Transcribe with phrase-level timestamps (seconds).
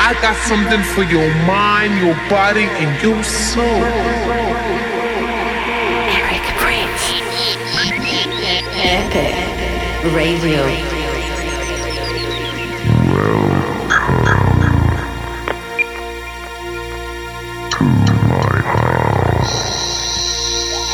[0.00, 3.84] I got something for your mind, your body, and your soul.
[6.16, 7.04] Eric Prydz.
[8.80, 9.34] Epic
[10.14, 10.64] Radio.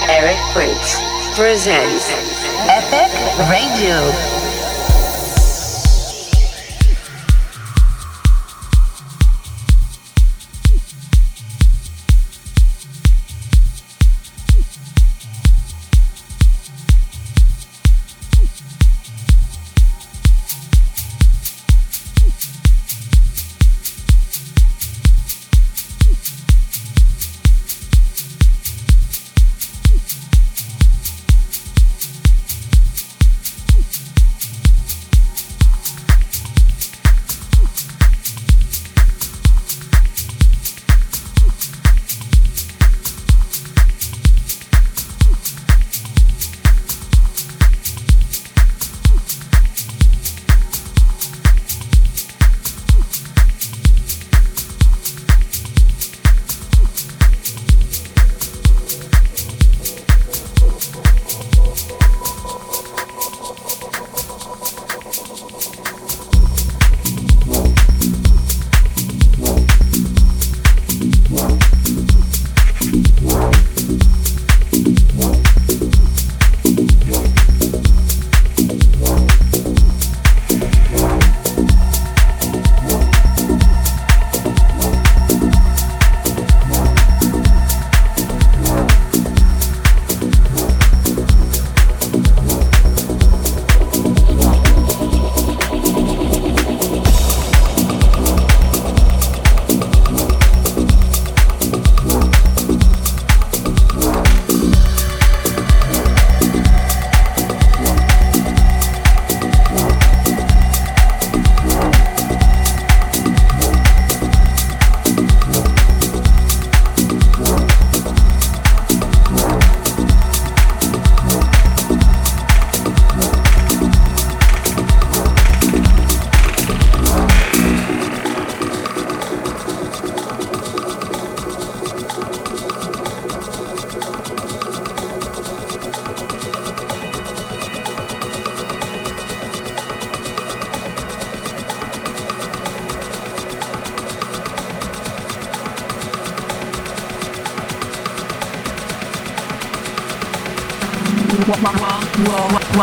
[0.08, 0.98] Eric Prydz
[1.36, 2.10] presents
[2.68, 3.12] Epic
[3.50, 4.33] Radio.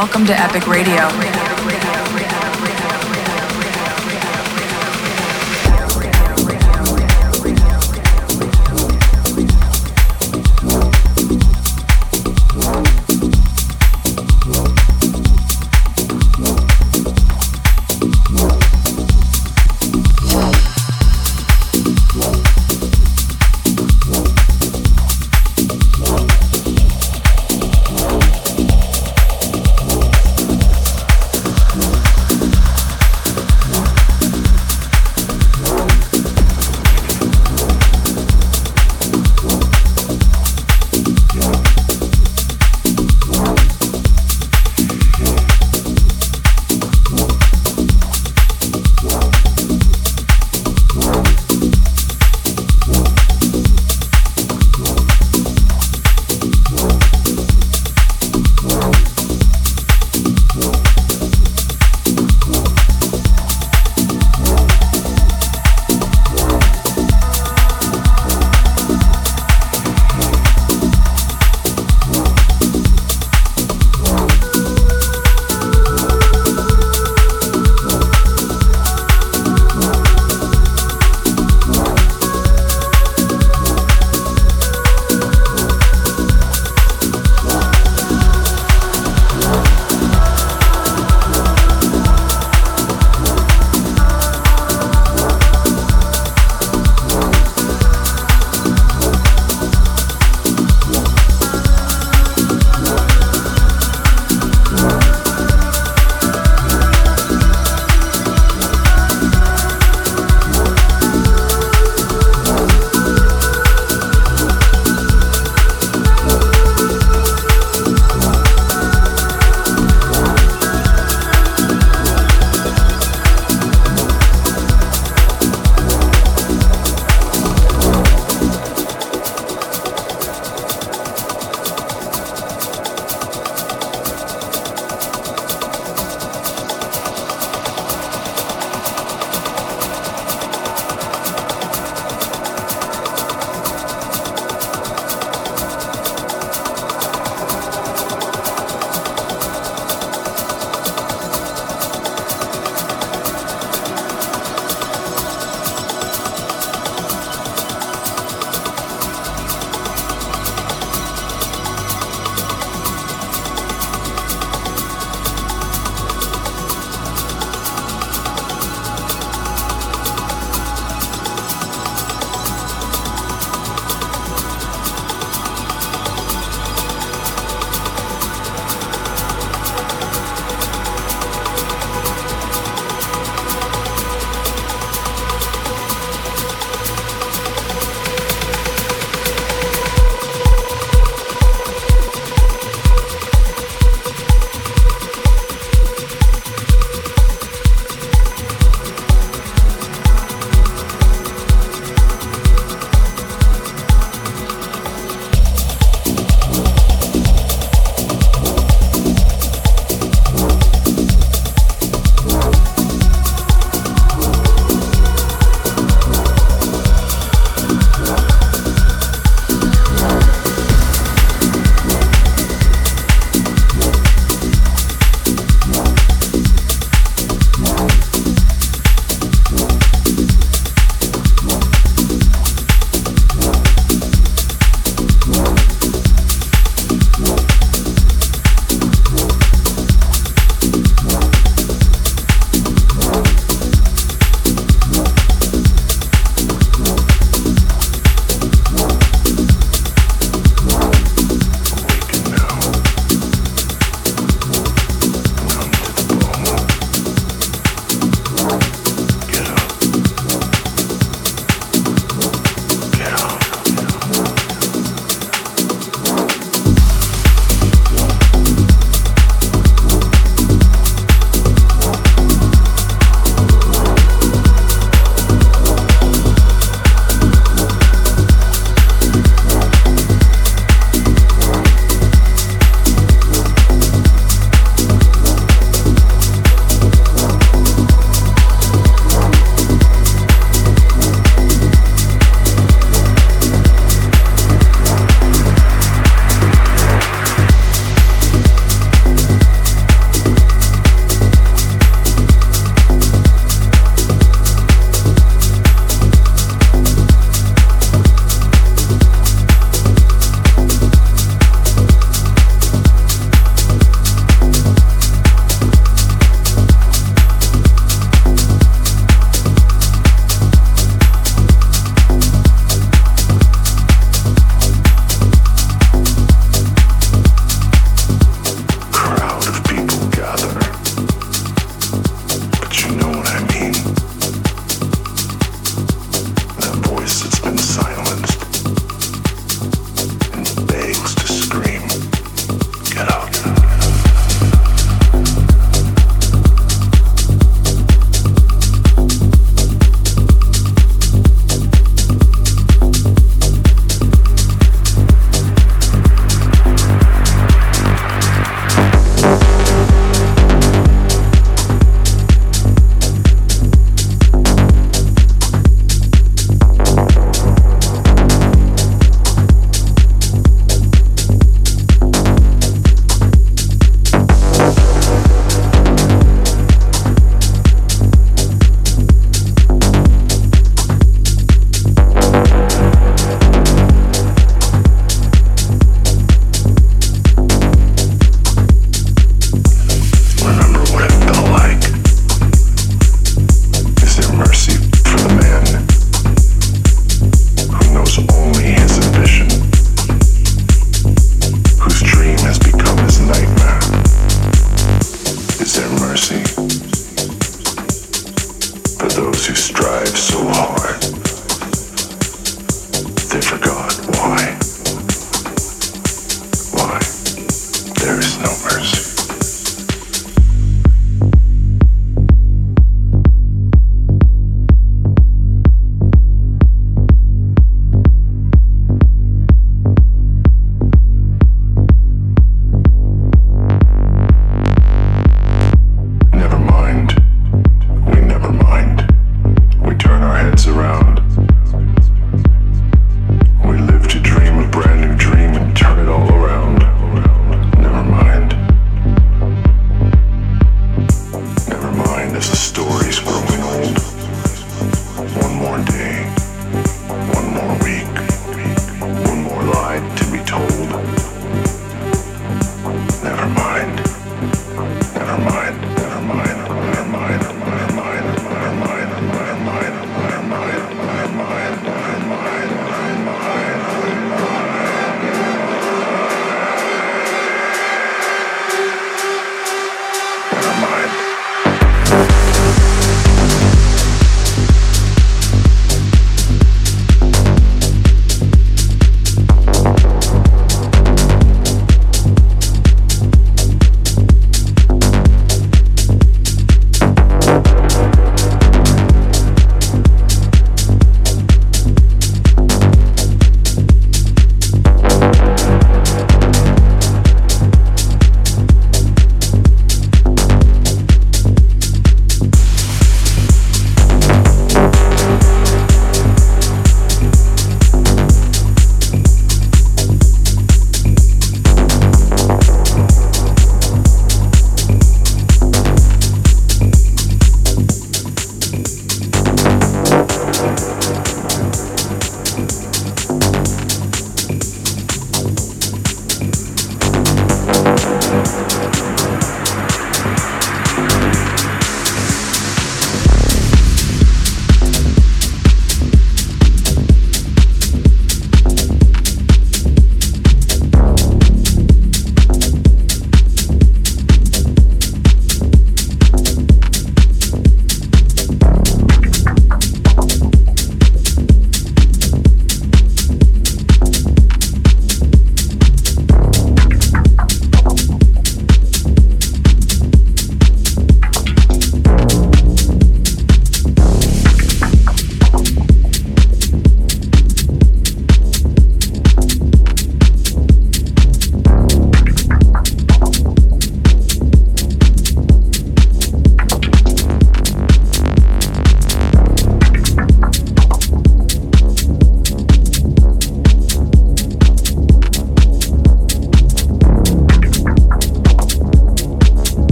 [0.00, 1.49] Welcome to Epic Radio.